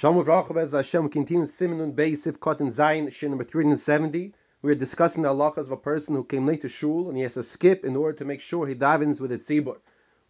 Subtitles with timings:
[0.00, 1.04] Shalom Avracha Bez Hashem.
[1.04, 4.32] We continue Simonun Beis Sif Cotton Zayin Shin number 370.
[4.62, 7.22] We are discussing the halachas of a person who came late to shul and he
[7.22, 9.76] has to skip in order to make sure he davens with the tzibur.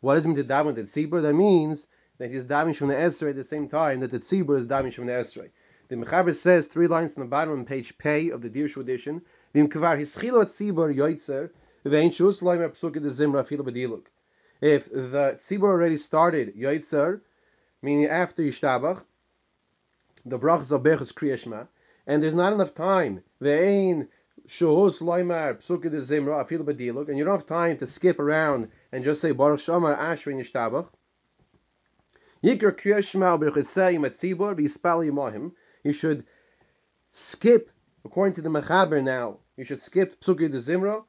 [0.01, 1.22] What does it mean to daven with the tzibur?
[1.22, 1.87] That means
[2.19, 4.93] that he's davening from the Esrei at the same time that the tzibur is davening
[4.93, 5.51] from the Esrei.
[5.87, 9.23] The Mechaber says three lines on the bottom on page Pei of the Dirshu edition.
[9.55, 11.50] Vim kvar hischilo tzibur yoitzer
[11.87, 14.07] ve'in shus loim psukid the zimra filo bediluk.
[14.61, 17.21] If the tzibur already started yoitzer,
[17.82, 19.02] meaning after Yishtabach,
[20.24, 21.66] the brachas of Berchus Kriyashma,
[22.06, 23.23] and there's not enough time.
[23.41, 24.09] Ve'ein
[24.48, 28.69] shuhus loimar psuke de zimra afil bediluk, and you don't have time to skip around
[28.93, 30.88] and just say Baruch Shamar Ashrin Yishtabach.
[32.43, 35.52] Yikr Kriyashma b'chesayim atzibur v'yispal yimahim.
[35.84, 36.24] You should
[37.12, 37.71] skip,
[38.05, 41.05] according to the Mechaber now, you should skip psuke de zimra.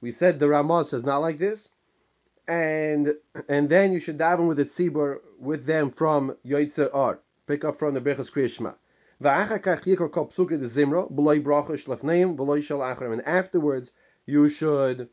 [0.00, 1.68] We said the Ramah says not like this.
[2.48, 3.14] And
[3.48, 7.76] and then you should daven with the tzibur with them from Yoitzer Ar pick up
[7.78, 8.74] from the Berachas Kriyashma.
[13.12, 13.92] And afterwards,
[14.26, 15.08] you should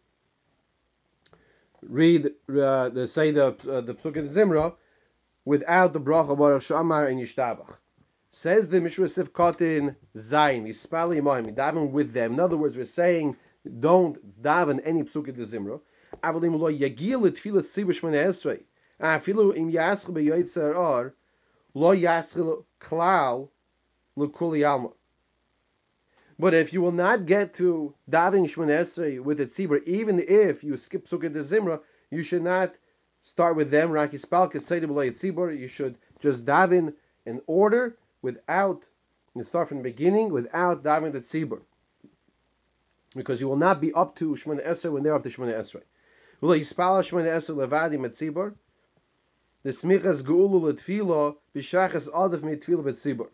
[1.82, 4.76] read uh, the say the uh, the Psukei Zimra
[5.46, 7.78] without the bracha Baruch Shamar and Yishtabach.
[8.32, 12.34] Says the Mishra Sifkatin Zayin Yispali Imam daven with them.
[12.34, 13.36] In other words, we're saying
[13.80, 15.80] don't daven any Psukei Zimra.
[16.24, 18.64] Avalim lo yagil tefillah tzibush esrei.
[19.00, 21.14] Afilu im yaschel beyoytzer ar
[21.74, 23.50] lo yaschil klal
[24.16, 24.90] l'kuli alma.
[26.38, 30.78] But if you will not get to davening Shmonesrei with a tzibur, even if you
[30.78, 32.74] skip Sukkot de Zimra, you should not
[33.22, 33.92] start with them.
[33.92, 35.60] Raki spalka tzibur.
[35.60, 36.94] You should just daven
[37.26, 38.86] in order without.
[39.36, 41.62] You start from the beginning without davening the tzibur,
[43.16, 45.84] because you will not be up to Shmona Esrei when they're up to Shmona Esrei.
[49.64, 53.28] The smichas geulu letfilo b'shachas adif mitfilo betzibur.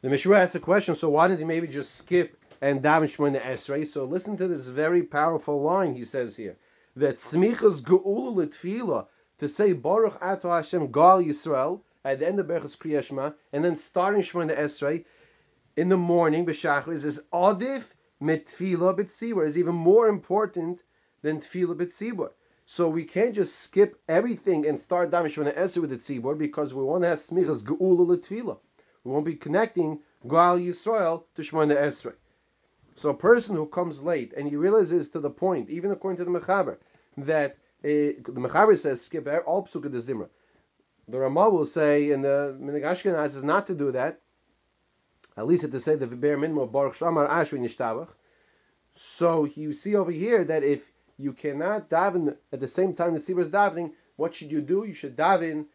[0.00, 3.40] The Mishra asks a question, so why didn't he maybe just skip and daven Shemona
[3.40, 3.86] Esrei?
[3.86, 6.56] So listen to this very powerful line he says here.
[6.96, 9.06] That smichas geulu letfilo,
[9.38, 13.76] to say Baruch Ato Hashem Gal Yisrael, at the end of Berachas Kriyashma, and then
[13.76, 15.04] starting Shemona Esrei
[15.76, 17.84] in the morning, b'shachris, is adif
[18.22, 20.80] mitfilo betzibur, is even more important
[21.22, 22.30] than tefillah betzibur.
[22.68, 26.74] So we can't just skip everything and start Dam Shemana Esrei with the tzibur because
[26.74, 28.58] we want to have smichas geula letvila.
[29.04, 32.14] We won't be connecting Gal Yisrael to Shemana Esrei.
[32.96, 36.24] So a person who comes late and he realizes to the point, even according to
[36.24, 36.78] the Mechaber,
[37.18, 37.52] that
[37.84, 40.28] uh, the Mechaber says skip all psukkah de zimra.
[41.06, 44.20] The Ramah will say in the Minig Ashkenaz is not to do that.
[45.36, 48.08] At least it to say the bare minimum of Baruch Shamar Yishtabach.
[48.94, 50.82] So you see over here that if
[51.18, 53.92] you cannot daven at the same time the tzibur is davening.
[54.16, 54.84] What should you do?
[54.84, 55.66] You should daven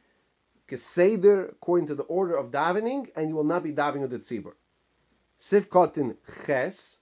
[0.68, 4.20] keseder according to the order of davening, and you will not be davening with the
[4.20, 4.54] tzibur.
[5.42, 6.98] Sivkotin ches,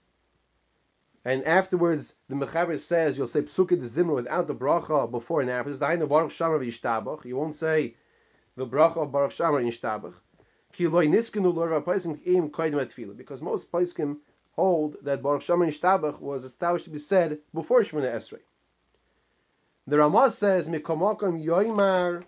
[1.26, 5.50] and afterwards the mechaber says you'll say psuke de zimra without the bracha before and
[5.50, 5.76] after.
[5.76, 7.26] Dainu baruch shamar v'yishtabach.
[7.26, 7.96] You won't say
[8.56, 10.14] the bracha of baruch shamar yishtabach.
[10.72, 14.18] Ki loy niskenu lor v'paisim im koydim because most paiskim
[14.52, 18.40] hold that Baruch Shemin Shtabach was established to be said before Shemona Esrei.
[19.88, 22.24] The Ramah says, "Mikomakom yoimar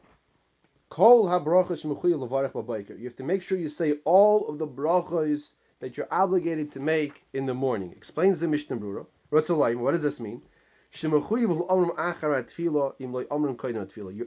[0.89, 4.67] kol habrachas mechuy levarech b'bayker." You have to make sure you say all of the
[4.67, 7.91] brachas that you're obligated to make in the morning.
[7.91, 9.05] Explains the Mishnah Brura.
[9.29, 10.41] What does this mean?
[11.01, 11.21] You're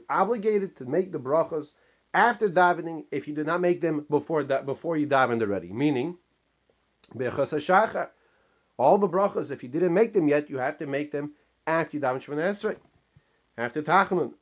[0.09, 1.71] obligated to make the brachas
[2.13, 5.71] after davening if you do not make them before that before you davened already.
[5.71, 6.17] Meaning,
[8.77, 11.33] all the brachas, if you didn't make them yet, you have to make them
[11.65, 12.77] after you daven Shemona Esrei,
[13.57, 14.33] after Tachanun.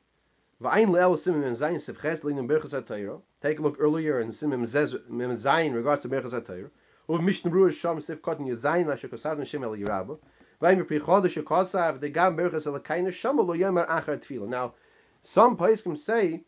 [3.42, 6.70] Take a look earlier in Simim Zayin regards to Berchas HaTorah.
[7.06, 10.18] Of Mishnah Berurah Sham Sif Kotin Yazayin Lasher Kosav Shem El Yirabah.
[10.62, 14.48] Vayim Prichodesh Kosav the Gam Berchas Elakaina Shama Lo Yomer Achar Tefillah.
[14.48, 14.74] Now,
[15.22, 16.44] some Paiskim say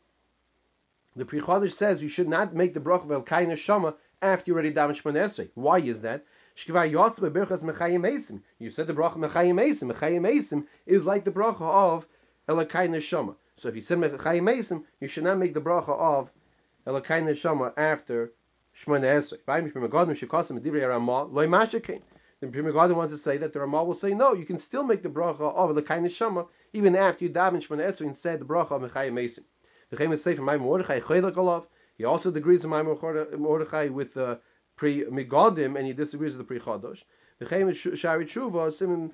[1.15, 4.72] the Prichodesh says you should not make the bracha of Elkaina Shama after you already
[4.72, 5.51] daven Shemona Esrei.
[5.54, 6.24] Why is that?
[6.59, 6.84] You said
[8.86, 9.92] the bracha Mechayim Esim.
[9.92, 12.07] Mechayim Esim is like the bracha of
[12.48, 13.36] Elakai Neshama.
[13.57, 16.30] So if you said Mechayim Esim, you should not make the bracha of
[16.86, 18.33] Elakai Neshama after
[18.74, 19.39] Shemona Esrei.
[22.41, 24.83] The Pri Megadim wants to say that the Ramah will say no, you can still
[24.83, 28.47] make the bracha of Elakai Neshama even after you daven Shemona Esrei and said the
[28.47, 29.45] bracha of Mechayim Esim.
[29.91, 31.66] The Chem is say from Mordechai Chelak
[31.97, 34.39] he also agrees with Mordechai with the
[34.77, 37.03] Pri Megadim, and he disagrees with the Pri Chodosh.
[37.39, 39.13] The Chem Shari Tshuva, Simon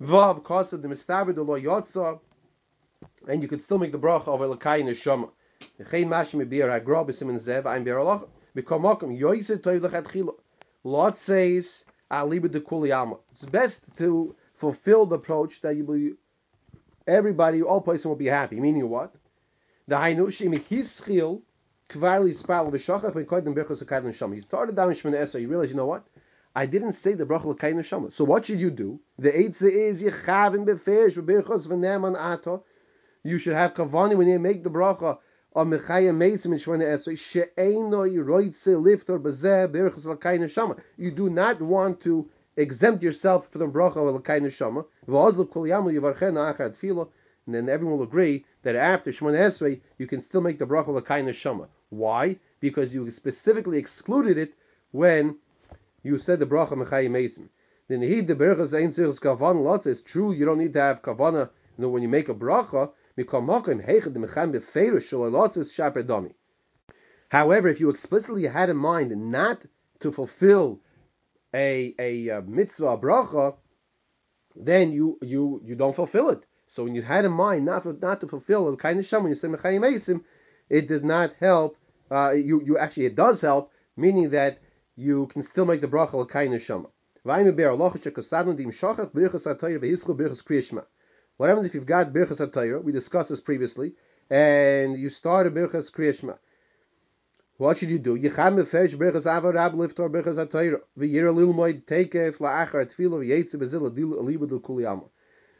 [0.00, 2.20] Vav, Kosa, the Mistaber, the Lo Yotza,
[3.28, 5.30] and you could still make the bracha of Elakai Neshama.
[10.84, 11.84] Lot says,
[13.32, 16.10] It's best to fulfill the approach that you will,
[17.06, 18.60] everybody, all person will be happy.
[18.60, 19.14] Meaning what?
[19.88, 21.42] The Hainu Shimi Hischil
[21.90, 24.36] Kvarli Spal V'Shachach V'Kodim Berchos Akadim Shama.
[24.36, 26.06] You started down Shemana Esra, you realize, you know what?
[26.56, 28.12] I didn't say the bracha l'kayin neshama.
[28.12, 29.00] So what should you do?
[29.18, 32.62] The eitzah is yechavin beferish v'birchos v'neman ato.
[33.24, 35.18] You should have kavani when you make the bracha
[35.56, 40.78] on mechayim meisim in shvana esrei she'eno yiroitze liftor bezeh birchos l'kayin neshama.
[40.96, 44.86] You do not want to exempt yourself from the bracha l'kayin neshama.
[45.08, 47.10] V'ozl kol yamu yivarchen achad filo.
[47.46, 50.88] And then everyone will agree that after Shemona Esrei, you can still make the bracha
[50.88, 51.68] l'kayin neshama.
[51.90, 52.38] Why?
[52.60, 54.54] Because you specifically excluded it
[54.90, 55.36] when
[56.02, 57.48] you said the bracha mechayim mesim.
[57.88, 59.86] Then he the berachas ein tzirus kavan lots.
[59.86, 60.32] It's true.
[60.32, 61.50] You don't need to have kavana.
[61.76, 62.90] You know when you make a bracha.
[67.28, 69.62] However, if you explicitly had in mind not
[70.00, 70.80] to fulfill
[71.54, 73.54] a a, a mitzvah a bracha,
[74.56, 76.44] then you you you don't fulfill it.
[76.74, 79.22] So when you had in mind not for, not to fulfill the kind of sham
[79.22, 80.24] when you say mechayim mesim,
[80.68, 81.76] it does not help.
[82.10, 84.58] Uh, you you actually it does help, meaning that
[84.96, 86.90] you can still make the bracha l'kain neshama.
[87.26, 87.38] What
[91.48, 92.82] happens if you've got birchas hatayra?
[92.82, 93.94] We discussed this previously,
[94.28, 96.36] and you start a birchas kriyashma.
[97.56, 98.18] What should you do?
[98.18, 100.82] Yicham befesh birchas avar rab liftor birchas hatayra.
[100.98, 105.08] V'yir lil moed teikef la'achar tefilo v'yetze bezil alibu del kuliyama.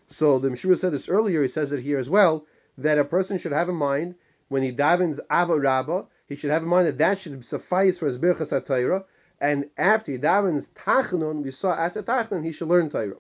[0.09, 1.43] So the Mishra said this earlier.
[1.43, 2.47] He says it here as well
[2.79, 4.15] that a person should have in mind
[4.49, 8.07] when he davens avar rabba, he should have in mind that that should suffice for
[8.07, 9.05] his birchas hatayra
[9.41, 13.17] and after he davens tachanun, we saw after tachanun he should learn Torah.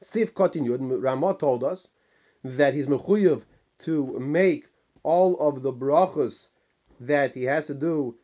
[0.00, 1.88] Sif continued, Ramah told us
[2.44, 3.42] that he's mechuyev
[3.80, 4.68] to make
[5.02, 6.48] all of the brachos
[7.00, 8.14] that he has to do,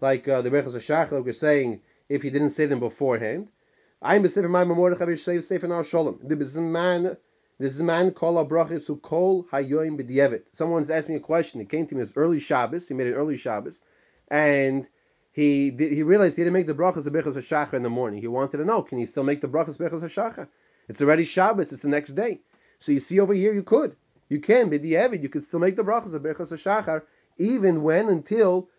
[0.00, 3.48] like uh, the brachos of Shachar, we're saying, if he didn't say them beforehand.
[4.02, 6.20] I'm b'sefer my memorach avish sefer now shalom.
[6.22, 7.18] This man,
[7.58, 10.44] this man call a brachos to kol hayoim b'dievit.
[10.54, 11.60] Someone's asked me a question.
[11.60, 12.88] It came to me as early Shabbos.
[12.88, 13.78] He made an early Shabbos,
[14.28, 14.86] and
[15.32, 18.22] he did, he realized he didn't make the brachas of Bechos HaShachar in the morning.
[18.22, 20.48] He wanted to know, can he still make the brachas Bechos HaShachar?
[20.88, 22.40] It's already Shabbos, it's the next day.
[22.80, 23.96] So you see over here, you could.
[24.30, 27.02] You can, be the you could still make the brachas of Bechos HaShachar,
[27.36, 28.70] even when, until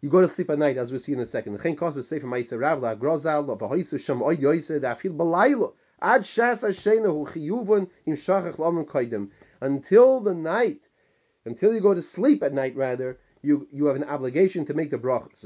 [0.00, 1.60] you go to sleep at night, as we'll see in a second.
[1.62, 5.72] Chen Kos will say from Ma'isa Ravla, Grozal, of Ahoysa, Shem Oy Yoyse, Dafil Balayla,
[6.00, 9.30] Ad Shas Hashena, Hu Chiyuvon, Im Shachach Laman Koidim.
[9.60, 10.88] Until the night,
[11.46, 14.90] until you go to sleep at night, rather, you you have an obligation to make
[14.90, 15.44] the brachas.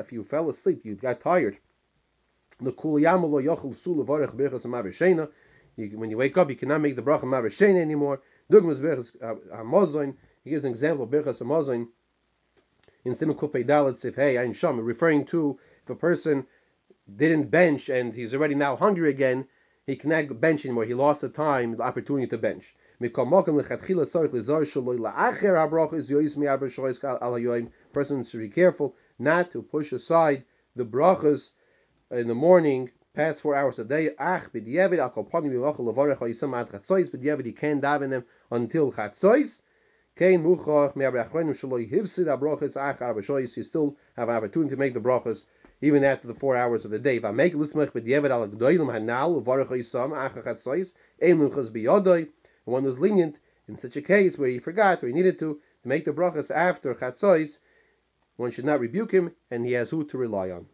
[0.00, 1.58] If you fell asleep, you got tired.
[2.60, 2.72] The
[5.76, 8.20] when you wake up, you cannot make the bracha mavrishena anymore.
[8.50, 10.16] Uh, hamazon.
[10.42, 11.88] He gives an example of berachas hamazon
[13.04, 16.46] in Simon Kupei Dalet Hey Ein Sham, referring to if a person
[17.16, 19.46] didn't bench and he's already now hungry again,
[19.86, 20.84] he cannot bench anymore.
[20.84, 22.74] He lost the time, the opportunity to bench.
[23.00, 23.14] Person
[28.24, 30.44] should be careful not to push aside
[30.76, 31.50] the brachas
[32.10, 34.10] in the morning past four hours a day.
[34.18, 38.92] Ach b'diavad al kolpani v'lochel levarech ha'yisam ad chatzois b'diavad he can daven them until
[38.92, 39.62] chatzois.
[43.00, 43.56] Arbashois.
[43.56, 45.44] You still have an opportunity to make the brachas
[45.80, 47.20] even after the four hours of the day.
[52.64, 53.36] One was lenient
[53.68, 56.50] in such a case where he forgot or he needed to, to make the brachas
[56.50, 57.60] after chatzos,
[58.36, 60.66] one should not rebuke him, and he has who to rely on.